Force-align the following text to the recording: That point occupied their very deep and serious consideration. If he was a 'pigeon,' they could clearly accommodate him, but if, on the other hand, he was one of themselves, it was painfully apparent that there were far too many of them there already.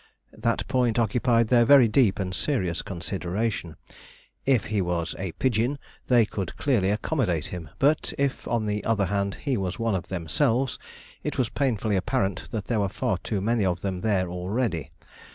That 0.35 0.67
point 0.67 0.97
occupied 0.97 1.49
their 1.49 1.63
very 1.63 1.87
deep 1.87 2.17
and 2.17 2.33
serious 2.33 2.81
consideration. 2.81 3.75
If 4.47 4.65
he 4.65 4.81
was 4.81 5.13
a 5.19 5.33
'pigeon,' 5.33 5.77
they 6.07 6.25
could 6.25 6.57
clearly 6.57 6.89
accommodate 6.89 7.45
him, 7.53 7.69
but 7.77 8.11
if, 8.17 8.47
on 8.47 8.65
the 8.65 8.83
other 8.83 9.05
hand, 9.05 9.35
he 9.41 9.57
was 9.57 9.77
one 9.77 9.93
of 9.93 10.07
themselves, 10.07 10.79
it 11.21 11.37
was 11.37 11.49
painfully 11.49 11.97
apparent 11.97 12.49
that 12.49 12.65
there 12.65 12.79
were 12.79 12.89
far 12.89 13.19
too 13.19 13.41
many 13.41 13.63
of 13.63 13.81
them 13.81 14.01
there 14.01 14.27
already. 14.27 14.89